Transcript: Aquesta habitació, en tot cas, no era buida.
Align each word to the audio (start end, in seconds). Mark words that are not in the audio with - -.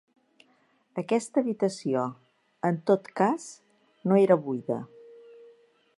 Aquesta 1.01 1.43
habitació, 1.43 2.05
en 2.71 2.81
tot 2.93 3.11
cas, 3.21 3.47
no 4.09 4.21
era 4.25 4.39
buida. 4.49 4.83